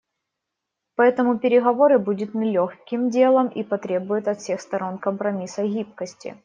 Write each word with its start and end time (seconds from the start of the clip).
Поэтому 0.95 1.37
переговоры 1.37 1.99
будут 1.99 2.33
нелегким 2.33 3.11
делом 3.11 3.45
и 3.49 3.61
потребуют 3.61 4.27
от 4.27 4.39
всех 4.41 4.59
сторон 4.61 4.97
компромисса 4.97 5.61
и 5.63 5.69
гибкости. 5.69 6.35